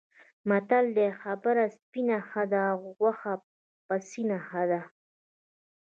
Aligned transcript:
متل 0.49 0.85
دی: 0.97 1.09
خبره 1.21 1.63
سپینه 1.77 2.17
ښه 2.29 2.43
ده، 2.53 2.63
غوښه 2.97 3.33
پسینه 3.87 4.37
ښه 4.47 4.63
ده. 4.71 4.81